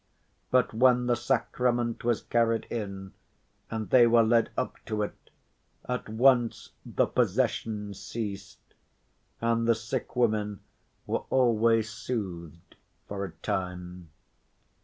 But 0.49 0.73
when 0.73 1.05
the 1.05 1.13
sacrament 1.13 2.03
was 2.03 2.23
carried 2.23 2.65
in 2.71 3.13
and 3.69 3.91
they 3.91 4.07
were 4.07 4.23
led 4.23 4.49
up 4.57 4.83
to 4.87 5.03
it, 5.03 5.29
at 5.87 6.09
once 6.09 6.71
the 6.83 7.05
"possession" 7.05 7.93
ceased, 7.93 8.73
and 9.41 9.67
the 9.67 9.75
sick 9.75 10.15
women 10.15 10.61
were 11.05 11.25
always 11.29 11.91
soothed 11.91 12.75
for 13.07 13.23
a 13.23 13.31
time. 13.43 14.09